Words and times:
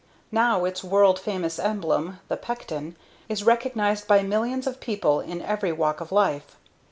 Now 0.31 0.65
its 0.65 0.83
world 0.83 1.19
famous 1.19 1.59
emblem 1.59 2.21
(the 2.27 2.35
Pecten) 2.35 2.95
is 3.29 3.43
recognized 3.43 4.07
by 4.07 4.23
millions 4.23 4.65
of 4.65 4.79
people 4.79 5.19
in 5.19 5.43
every 5.43 5.71
walk 5.71 6.01
of 6.01 6.11
life. 6.11 6.57